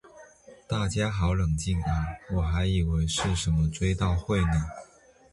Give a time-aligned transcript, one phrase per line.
[0.67, 4.51] 大伙好冷静啊我还以为是什么追悼会呢